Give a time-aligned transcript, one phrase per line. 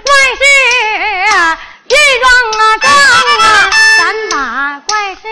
[0.00, 0.42] 怪事
[1.86, 2.86] 一桩啊账
[3.40, 3.44] 啊，
[3.98, 4.36] 咱把
[4.86, 5.22] 怪事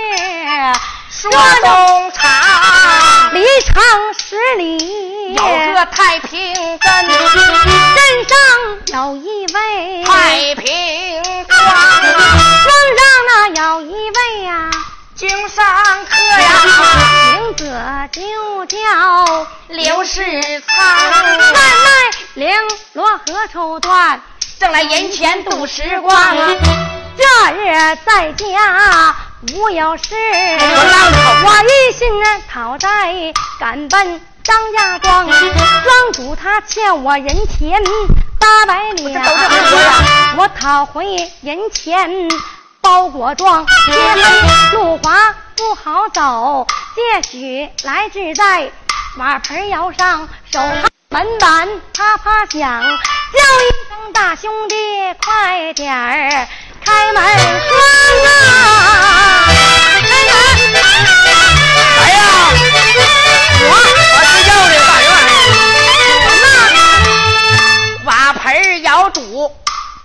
[1.11, 1.31] 说
[1.61, 3.83] 中长，离城
[4.19, 5.43] 十里，有
[5.75, 7.19] 个太平镇，镇
[8.29, 8.39] 上
[8.87, 14.71] 有一位太平庄，庄上那有一位呀、
[15.15, 15.65] 经上
[16.07, 16.49] 客呀，
[17.35, 17.63] 名字
[18.13, 18.21] 就
[18.67, 18.77] 叫
[19.69, 20.23] 刘世
[20.67, 21.91] 贩昌，卖
[22.37, 22.45] 绫
[22.95, 24.19] 罗和绸缎。
[24.59, 26.15] 正来银钱度时光，
[27.17, 27.25] 这
[27.55, 29.15] 日在家
[29.53, 30.15] 无有事，
[31.45, 32.09] 我一心
[32.51, 32.89] 讨债
[33.61, 37.83] 赶奔张家庄，庄主他欠我人钱
[38.39, 39.23] 八百两
[40.39, 41.05] 我讨回
[41.43, 42.29] 人钱。
[42.83, 43.67] 包裹装，
[44.73, 48.71] 路滑不好走，借许来至在
[49.19, 52.85] 瓦盆窑上，手拍门板啪啪响，
[53.33, 54.75] 叫一声大兄弟
[55.23, 56.47] 快点儿
[56.85, 57.79] 开门双
[58.27, 59.49] 啊！
[60.01, 60.75] 开门！
[61.99, 62.17] 哎呀，
[63.63, 63.65] 我
[64.15, 65.11] 我是要的大院，
[68.05, 68.45] 瓦盆
[68.83, 69.21] 窑主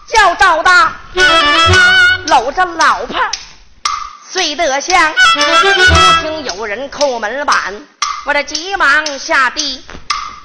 [0.07, 0.93] 叫赵大，
[2.25, 3.19] 搂着老婆
[4.33, 5.13] 睡得香。
[5.33, 5.39] 忽
[6.21, 7.55] 听有人叩门板，
[8.25, 9.83] 我这急忙下地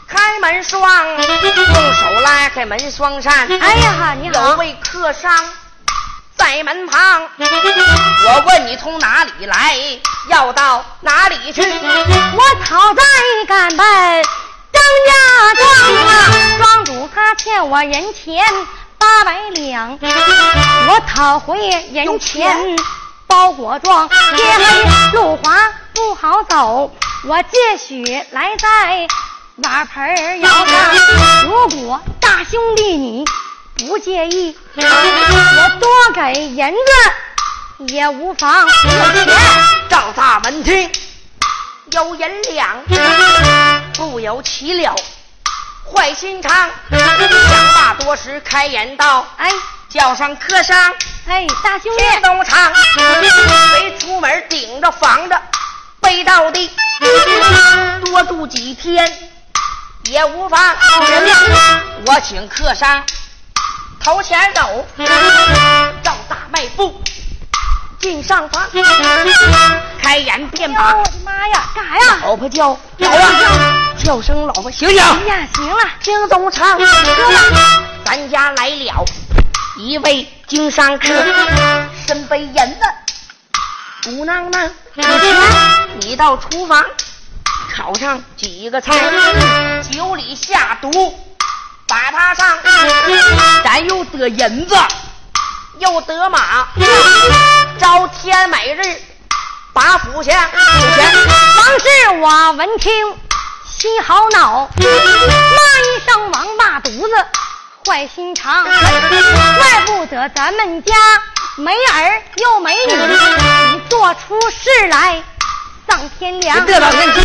[0.08, 3.48] 开门双，用手拉开门双扇。
[3.60, 5.30] 哎呀，你有好，位客商
[6.36, 9.76] 在门旁，我问你从哪里来，
[10.28, 11.62] 要到哪里去？
[11.62, 13.02] 我讨债
[13.48, 14.24] 赶奔
[14.72, 16.08] 张家庄啊，
[16.58, 18.44] 庄主他欠我人钱
[18.98, 19.98] 八百两，
[20.88, 21.58] 我讨回
[21.92, 22.76] 人钱。
[23.28, 25.58] 包裹装，天黑路滑
[25.92, 29.08] 不好走，我借许来在
[29.56, 31.44] 瓦盆要上。
[31.44, 33.24] 如果大兄弟你
[33.78, 38.66] 不介意，我多给银子也无妨。
[38.66, 39.26] 有钱
[39.88, 40.90] 赵大门听
[41.92, 42.82] 有银两，
[43.94, 44.94] 不由其了，
[45.90, 46.70] 坏心肠。
[46.90, 49.50] 想罢多时，开言道哎。
[49.88, 50.92] 叫上客商
[51.26, 52.74] 哎，大兄天弟，东长，
[53.78, 55.40] 谁出门顶着防着
[56.00, 56.70] 背到地，
[58.04, 59.30] 多住几天
[60.10, 60.60] 也无妨。
[62.06, 63.02] 我请客商
[64.00, 64.86] 头前走，
[66.02, 67.02] 照大迈步
[67.98, 68.66] 进上房，
[70.00, 72.18] 开眼便哎呦，把我的妈呀，干啥呀？
[72.22, 74.98] 老婆叫老啊，叫声老婆醒醒。
[74.98, 79.04] 哎呀，行了，听东唱，哥吧，咱家来了
[79.78, 81.08] 一位经商客，
[82.06, 82.80] 身背银子，
[84.04, 84.70] 鼓囊囊。
[86.00, 86.84] 你到厨房
[87.76, 88.94] 炒上几个菜，
[89.92, 90.90] 酒里下毒，
[91.86, 92.58] 把他上，
[93.62, 94.74] 咱又得银子，
[95.78, 96.68] 又得马，
[97.78, 98.98] 朝天每日
[99.74, 100.48] 把府下
[100.80, 101.28] 有钱。
[101.58, 101.86] 王氏
[102.22, 102.90] 我闻听
[103.66, 107.26] 心好恼，骂一声王八犊子，
[107.84, 110.94] 坏心肠，怪不得咱们家
[111.56, 112.96] 没儿又没女，
[113.72, 115.22] 你做出事来
[115.86, 117.20] 丧天良，这老天去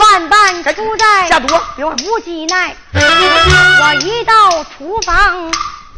[0.00, 1.96] 万般出在下毒，别忘。
[1.96, 2.74] 无几奈。
[2.92, 5.50] 我一到厨房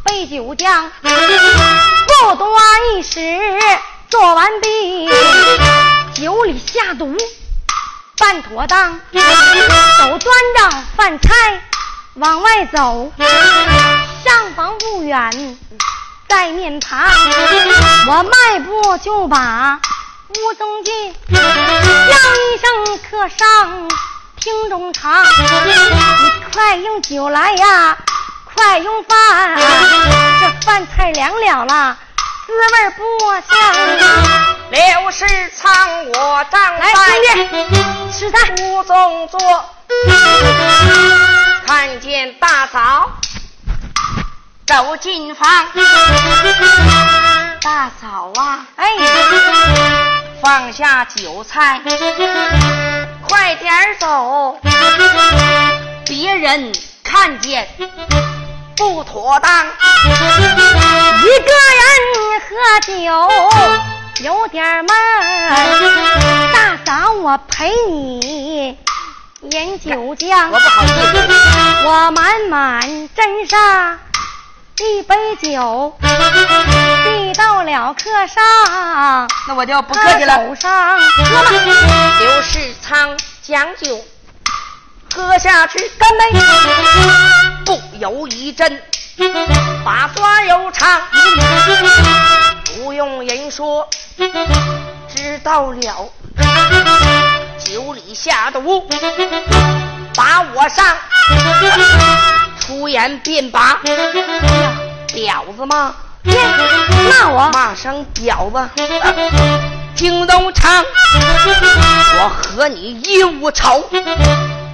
[0.03, 2.59] 备酒浆，不多
[2.95, 3.19] 一时
[4.09, 5.09] 做完毕，
[6.13, 7.15] 酒里下毒
[8.17, 8.99] 办妥当，
[9.97, 11.61] 手端着饭菜
[12.15, 13.11] 往外走，
[14.25, 15.57] 上房不远
[16.27, 17.05] 在面旁，
[18.07, 19.79] 我迈步就把
[20.35, 23.87] 屋中进，叫一声客上。
[24.39, 25.71] 厅中茶，你
[26.51, 27.97] 快用酒来呀，
[28.53, 29.55] 快用饭，
[30.41, 31.97] 这饭菜凉了了，
[32.45, 33.01] 滋味不
[33.47, 33.51] 香。
[34.69, 35.25] 刘世
[35.57, 35.71] 昌，
[36.07, 36.93] 我站来，
[38.11, 38.53] 吃菜。
[38.59, 39.39] 屋中坐，
[41.65, 43.11] 看见大嫂
[44.67, 45.67] 走进房，
[47.61, 48.85] 大嫂啊，哎，
[50.43, 51.81] 放下酒菜，
[53.21, 54.59] 快点儿走，
[56.05, 57.65] 别人看见
[58.75, 59.65] 不妥当。
[59.65, 59.69] 一
[61.39, 61.47] 个
[61.79, 61.87] 人
[62.41, 62.51] 喝
[62.81, 62.93] 酒
[64.25, 64.89] 有点闷，
[66.51, 68.77] 大嫂我陪你
[69.49, 70.93] 饮酒浆我，不好意思，
[71.85, 72.81] 我满满
[73.15, 73.97] 斟上
[74.79, 78.43] 一杯酒，递到了客上。
[79.47, 80.47] 那我就不客气他了。
[80.47, 81.51] 手上喝吧，
[82.19, 84.03] 刘世昌将酒
[85.13, 86.25] 喝下去，干杯！
[87.65, 88.81] 不由一阵
[89.85, 91.01] 把话又长，
[92.65, 93.87] 不用人说，
[95.07, 96.09] 知道了。
[97.59, 98.87] 酒里下毒，
[100.15, 100.85] 把我上，
[102.59, 103.79] 出言便把，
[105.07, 105.93] 婊子骂？
[106.23, 108.69] 骂我骂声婊子，
[109.95, 110.83] 听东唱，
[112.15, 113.89] 我和你一无仇，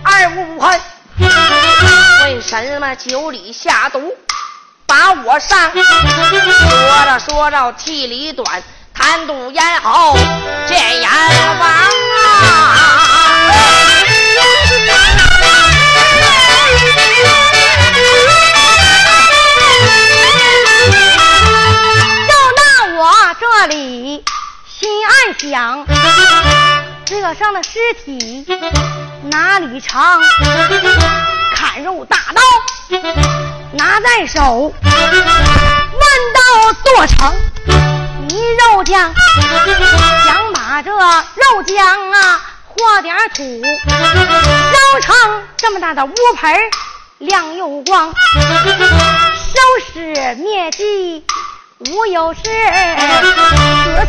[0.04, 0.80] 二无恨。
[2.24, 4.14] 为什么酒里下毒，
[4.86, 5.72] 把我上？
[5.72, 8.62] 说着说着气里短，
[8.94, 10.16] 贪赌咽喉
[10.68, 11.10] 见阎
[27.30, 28.44] 这上的尸体
[29.26, 30.20] 哪里长？
[31.56, 32.42] 砍入大刀，
[33.74, 36.02] 拿在手，弯
[36.34, 37.36] 刀剁成
[38.28, 38.36] 泥
[38.74, 39.14] 肉酱，
[40.26, 46.52] 想把这肉酱啊和点土，烧成这么大的乌盆
[47.20, 48.12] 亮又光，
[49.36, 49.60] 收
[49.94, 51.24] 拾灭迹。
[51.92, 52.50] 无有事，死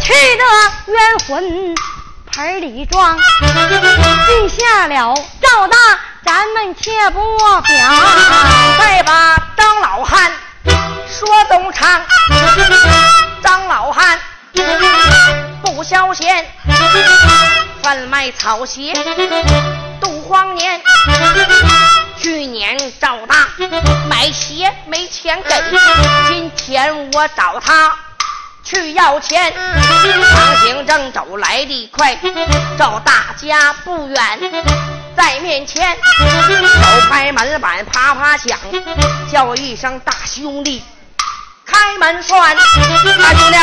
[0.02, 0.44] 去的
[0.86, 1.74] 冤魂
[2.40, 3.18] 盆里装。
[4.26, 5.76] 记下了赵大，
[6.24, 7.62] 咱们切不表。
[8.78, 10.32] 再把张老汉
[11.06, 12.00] 说东昌，
[13.42, 14.18] 张老汉
[15.60, 16.46] 不消闲，
[17.82, 18.94] 贩卖草鞋
[20.00, 20.80] 度荒年。
[22.16, 23.48] 去年赵大
[24.08, 25.62] 买鞋没钱给，
[26.26, 27.94] 今天我找他
[28.62, 29.52] 去要钱。
[29.52, 32.18] 长行正走来的快，
[32.78, 34.38] 照大家不远，
[35.16, 38.58] 在面前手拍门板啪啪响，
[39.32, 40.82] 叫一声大兄弟
[41.66, 42.56] 开门栓。
[42.56, 43.56] 大兄弟，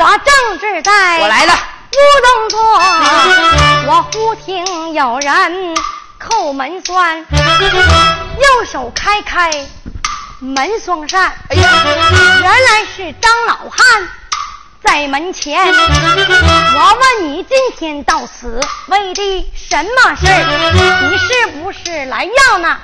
[0.00, 1.54] 我正是在我来了
[1.92, 2.60] 屋中坐，
[3.86, 5.74] 我忽听有人。
[6.18, 9.50] 叩门栓，右手开开
[10.38, 11.32] 门双扇。
[11.48, 11.82] 哎呀，
[12.42, 14.06] 原来是张老汉
[14.82, 15.58] 在门前。
[15.66, 20.26] 我问你，今天到此为的什么事
[21.02, 22.78] 你是不是来要那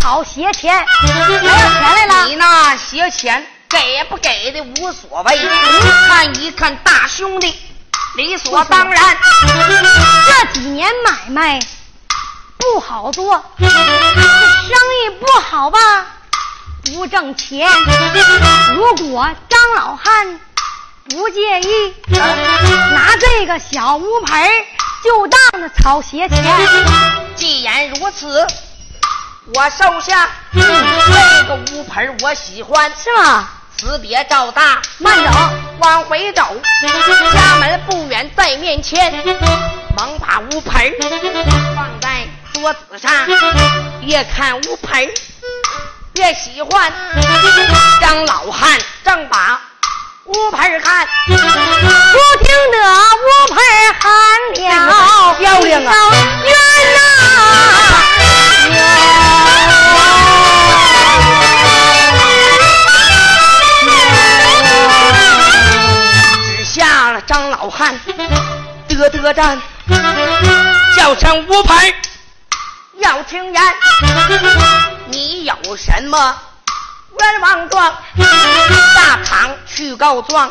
[0.00, 0.74] 草鞋钱？
[0.74, 1.44] 来要钱
[1.82, 2.26] 来了？
[2.26, 5.38] 你那鞋钱给不给的无所谓，
[6.08, 7.54] 看一看大兄弟
[8.16, 9.16] 理所当然。
[10.26, 11.60] 这几年买卖。
[12.58, 15.78] 不好做，这生意不好吧？
[16.84, 17.70] 不挣钱。
[18.74, 20.40] 如果张老汉
[21.08, 24.50] 不介意，拿这个小乌盆
[25.04, 26.44] 就当那草鞋钱。
[27.36, 28.46] 既然如此，
[29.54, 30.60] 我收下这
[31.46, 33.48] 个乌盆，我喜欢是吗？
[33.78, 35.30] 辞别赵大，慢走，
[35.78, 36.42] 往回走，
[37.32, 39.12] 家门不远在面前，
[39.96, 40.92] 忙把乌盆
[41.76, 42.26] 放在。
[42.54, 43.12] 桌子上，
[44.00, 45.08] 越看乌盆
[46.14, 46.90] 越喜欢。
[48.00, 49.60] 张老汉正把
[50.26, 52.76] 乌盆看，不听得
[53.14, 53.56] 乌盆
[54.00, 54.04] 喊
[54.54, 54.60] 了
[55.38, 55.92] 漂亮啊，
[56.44, 56.50] 冤
[56.94, 57.00] 呐！
[66.44, 68.00] 只下了张老汉
[68.88, 69.62] 得得战，
[70.96, 71.94] 叫声乌盆。
[72.98, 73.62] 要听言，
[75.06, 76.36] 你有什么
[77.20, 77.94] 冤枉状？
[79.76, 80.50] 去告状，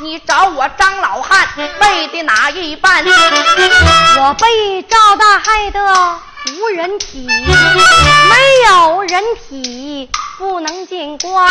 [0.00, 1.46] 你找我张老汉
[1.78, 3.04] 背的哪一半？
[3.04, 6.18] 我被赵大害的
[6.58, 8.34] 无人体，没
[8.66, 11.48] 有人体不能见官。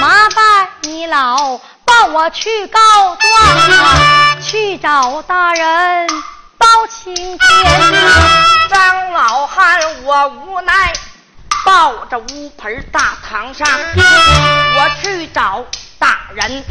[0.00, 6.08] 麻烦你老帮我去告状，去找大人。
[6.58, 7.38] 包青天，
[8.68, 10.92] 张老汉，我无奈，
[11.64, 13.66] 抱着乌盆大堂上，
[13.96, 15.64] 我去找
[15.98, 16.64] 大人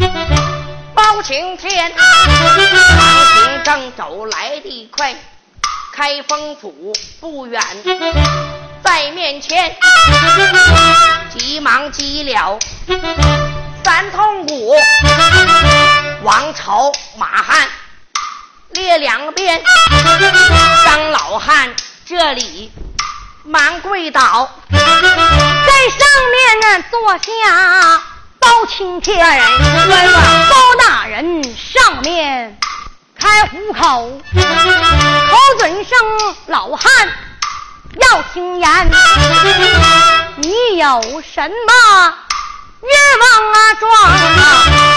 [0.94, 1.94] 包青天。
[1.96, 5.16] 常行正走来的快，
[5.94, 7.62] 开封府不远，
[8.84, 9.76] 在面前，
[11.38, 12.58] 急忙急了
[13.84, 14.76] 三通鼓，
[16.24, 17.68] 王朝马汉。
[18.72, 19.64] 列两边，
[20.86, 21.74] 张老汉
[22.06, 22.72] 这里
[23.44, 28.02] 忙跪倒，在上面呢坐下
[28.40, 29.18] 包青天，
[30.50, 32.58] 包大人上面
[33.18, 35.98] 开虎口，口尊声
[36.48, 37.10] 老汉
[38.00, 38.92] 要听言，
[40.38, 41.02] 你有
[41.34, 42.14] 什么？
[42.80, 44.16] 冤枉啊状啊，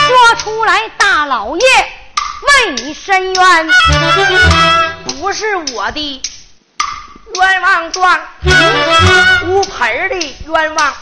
[0.06, 1.62] 说出来大老爷
[2.42, 3.70] 为你伸冤，
[5.18, 6.22] 不是我的
[7.34, 8.20] 冤枉状，
[9.46, 10.94] 无盆的冤枉。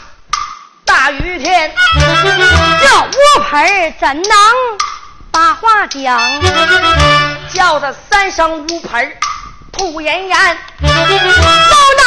[0.89, 1.71] 大雨天，
[2.81, 4.31] 这乌盆怎能
[5.31, 6.19] 把话讲？
[7.53, 9.17] 叫他三声乌盆
[9.71, 10.89] 吐言言，包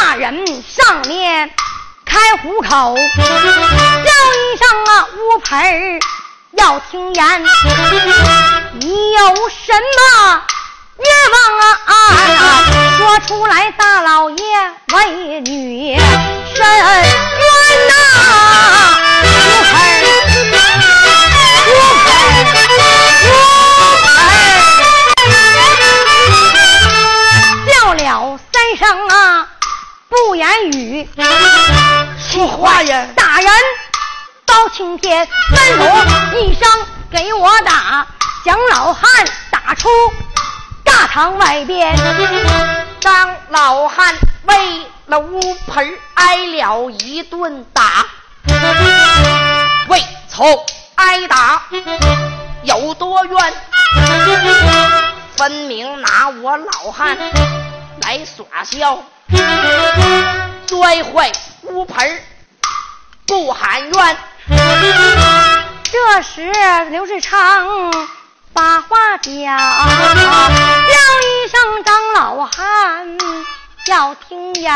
[0.00, 1.48] 大人上面
[2.04, 6.00] 开虎口，叫一声啊乌盆
[6.58, 7.44] 要听言，
[8.80, 10.42] 你有什么
[10.98, 11.38] 冤枉
[11.86, 11.90] 啊？
[12.98, 14.36] 说出来，大老爷
[14.92, 15.96] 为女
[16.56, 16.66] 伸
[30.64, 31.08] 语。
[32.30, 33.06] 说话呀！
[33.14, 33.50] 打人，
[34.46, 36.68] 包青天吩咐一声
[37.10, 38.06] 给我打，
[38.44, 39.04] 蒋老汉
[39.50, 39.88] 打出
[40.84, 41.96] 大堂外边。
[43.00, 48.06] 张老汉为了乌盆挨了一顿打，
[49.88, 51.62] 为仇挨打
[52.62, 53.54] 有多冤？
[55.36, 57.18] 分明拿我老汉
[58.02, 59.02] 来耍笑，
[60.68, 62.22] 摔坏屋盆
[63.26, 64.16] 不喊冤。
[65.84, 66.52] 这时
[66.90, 67.92] 刘世昌
[68.52, 73.18] 把话讲，叫一声张老汉
[73.86, 74.72] 要听言。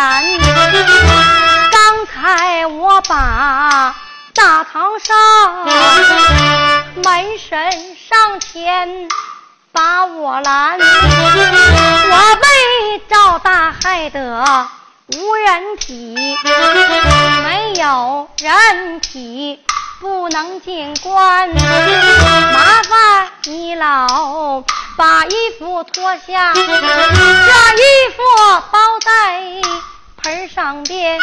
[1.71, 3.95] 刚才我把
[4.35, 5.17] 大堂上
[7.03, 9.09] 门神上前
[9.77, 12.47] 把我拦，我被
[13.11, 14.67] 赵大害得
[15.09, 16.17] 无人体，
[17.45, 19.61] 没有人体。
[19.99, 24.63] 不能见官，麻烦你老
[24.95, 26.67] 把衣服脱下，这衣
[28.15, 28.23] 服
[28.71, 29.09] 包在
[30.23, 31.19] 盆上边，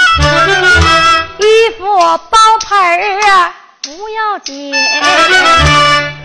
[1.38, 4.74] 衣服包盆啊不要紧，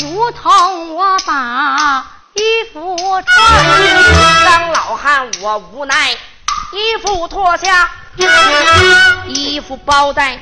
[0.00, 2.06] 如同我把
[2.38, 4.44] 衣服穿。
[4.44, 6.12] 张老汉，我无奈，
[6.72, 7.90] 衣服脱下，
[9.26, 10.38] 衣服包在。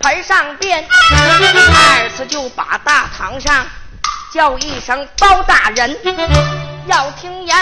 [0.00, 3.64] 盆上边，二次就把大堂上
[4.34, 5.96] 叫一声包大人，
[6.86, 7.56] 要听言。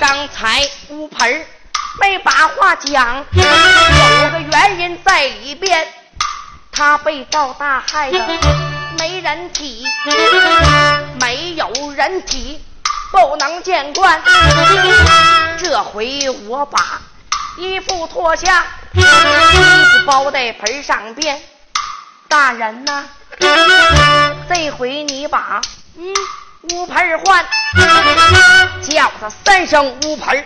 [0.00, 1.46] 刚才乌盆
[2.00, 3.42] 没把话讲，有
[4.32, 5.86] 个原因在里边，
[6.72, 8.18] 他被赵大害的
[8.98, 9.84] 没人体，
[11.20, 12.62] 没有人体
[13.12, 14.20] 不能见官。
[15.58, 17.00] 这回我把
[17.56, 18.64] 衣服脱下。
[18.92, 21.40] 衣服包在盆上边，
[22.26, 23.04] 大人呐，
[24.48, 25.60] 这回你把
[25.96, 26.12] 嗯
[26.72, 27.46] 乌盆换，
[28.82, 30.44] 叫他三声乌盆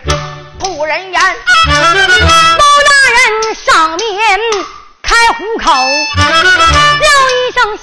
[0.59, 1.21] 不人言。
[1.65, 4.39] 包大人上面
[5.01, 5.71] 开虎口，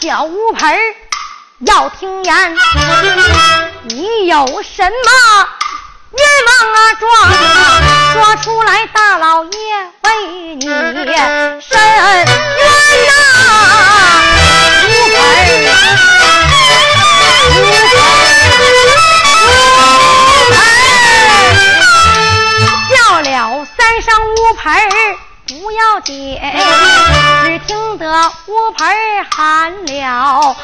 [0.02, 0.76] 小乌盆
[1.60, 2.56] 要听言，
[3.84, 4.90] 你有什么？
[6.10, 7.32] 冤枉啊，状啊，
[8.12, 9.50] 说出来，大老爷
[10.02, 11.62] 为你伸冤呐！
[14.88, 15.22] 乌盆，
[17.52, 17.54] 乌
[20.50, 20.58] 盆，
[22.90, 23.30] 叫了
[23.78, 24.66] 三声乌盆
[25.60, 26.38] 不要紧，
[27.44, 28.06] 只听得
[28.46, 28.88] 屋盆
[29.30, 30.56] 喊了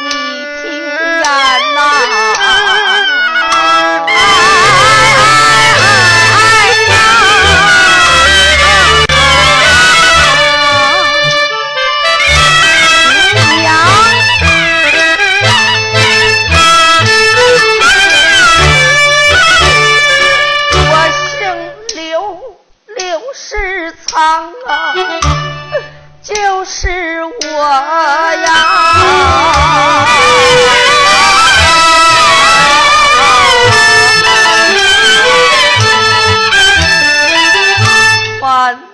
[0.00, 0.08] 你
[0.62, 1.22] 听言
[1.74, 2.11] 呐！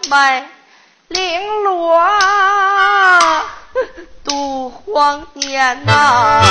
[0.09, 0.43] 卖
[1.11, 2.03] 绫罗，
[4.25, 6.43] 度荒年啊。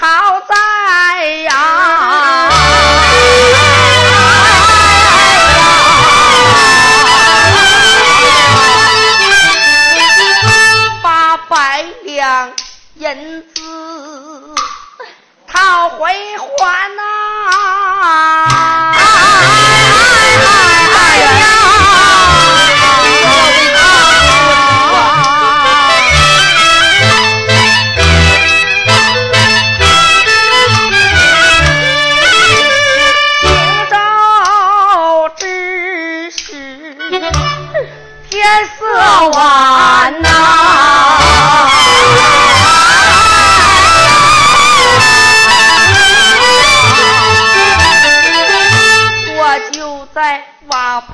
[0.00, 2.49] 好在呀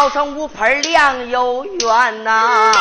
[0.00, 2.72] 体烧成五盆凉油圆呐、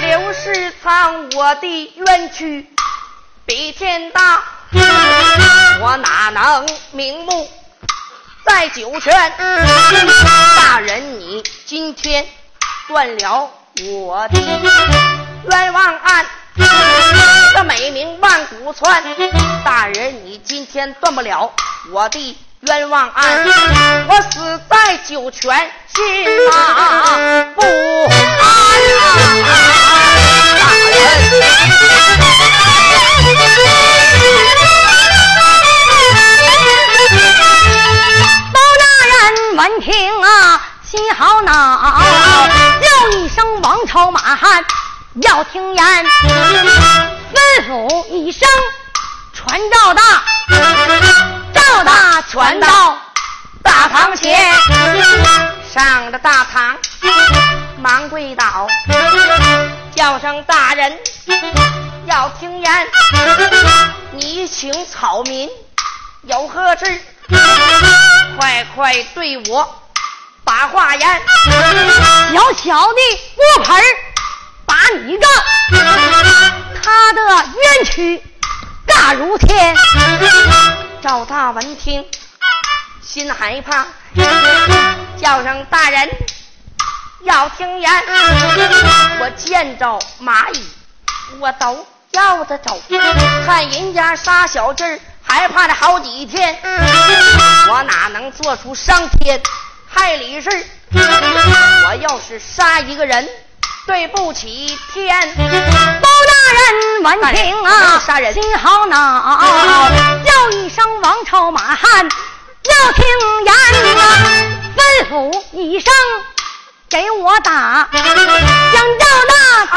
[0.00, 2.66] 刘世昌，我的冤屈
[3.46, 4.42] 比天大，
[5.80, 7.48] 我哪能瞑目
[8.44, 9.32] 在九泉？
[10.56, 12.26] 大人，你今天
[12.88, 13.50] 断了
[13.82, 14.40] 我的
[15.50, 16.26] 冤枉案，
[17.54, 19.02] 这美名万古传。
[19.64, 21.52] 大人，你今天断不了
[21.92, 23.44] 我的冤枉案，
[24.08, 27.54] 我死在九泉，心不安啊！
[28.38, 28.50] 大
[30.80, 32.41] 人。
[39.62, 41.52] 人闻听啊，心好恼，
[42.80, 44.64] 叫一声王朝马汉
[45.22, 46.06] 要听言，
[47.32, 48.48] 吩咐一声
[49.32, 50.02] 传赵大，
[51.54, 52.98] 赵大传到
[53.62, 54.52] 大堂前，
[55.72, 56.76] 上了大堂，
[57.78, 58.66] 忙跪倒，
[59.94, 60.98] 叫声大人，
[62.06, 62.88] 要听言，
[64.10, 65.48] 你请草民
[66.22, 67.00] 有何事？
[68.38, 69.82] 快快对我
[70.44, 71.22] 把话言。
[72.32, 73.00] 小小的
[73.36, 73.82] 锅盆
[74.66, 75.26] 把你个，
[76.82, 77.20] 他的
[77.54, 78.22] 冤屈
[78.86, 79.76] 大如天，
[81.02, 82.04] 赵大闻听，
[83.02, 83.86] 心害怕，
[85.20, 86.08] 叫声大人，
[87.22, 87.90] 要听言。
[89.20, 90.66] 我见着蚂蚁，
[91.38, 92.80] 我都要着走。
[93.46, 95.00] 看人家杀小鸡儿，
[95.32, 96.58] 害怕了好几天，
[97.70, 99.40] 我哪能做出伤天
[99.88, 100.50] 害理事？
[100.92, 103.26] 我要是杀一个人，
[103.86, 105.34] 对不起天。
[105.34, 105.46] 包
[106.28, 109.90] 大人闻听啊，杀人心好恼，
[110.22, 112.06] 叫一声王朝马汉
[112.64, 113.02] 要听
[113.46, 113.54] 言
[113.98, 114.04] 啊，
[114.76, 115.90] 吩咐一声
[116.90, 118.04] 给我打，将
[118.98, 119.72] 赵大打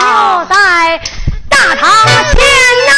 [0.00, 0.02] 就
[0.52, 1.00] 在
[1.48, 1.88] 大堂
[2.32, 2.42] 前
[2.88, 2.92] 呐、